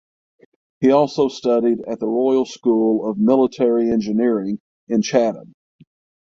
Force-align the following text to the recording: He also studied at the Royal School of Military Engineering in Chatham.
He 0.79 0.89
also 0.89 1.27
studied 1.27 1.81
at 1.87 1.99
the 1.99 2.07
Royal 2.07 2.45
School 2.47 3.07
of 3.07 3.19
Military 3.19 3.91
Engineering 3.91 4.57
in 4.87 5.03
Chatham. 5.03 5.53